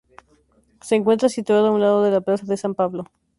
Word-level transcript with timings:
Se 0.81 0.95
encuentra 0.95 1.29
situado 1.29 1.67
a 1.67 1.71
un 1.73 1.79
lado 1.79 2.01
de 2.01 2.09
la 2.09 2.21
Plaza 2.21 2.47
de 2.47 2.57
San 2.57 2.73
Pablo. 2.73 3.05